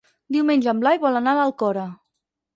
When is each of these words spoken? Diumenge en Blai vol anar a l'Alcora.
Diumenge 0.37 0.71
en 0.73 0.81
Blai 0.85 0.97
vol 1.05 1.21
anar 1.21 1.37
a 1.37 1.41
l'Alcora. 1.41 1.87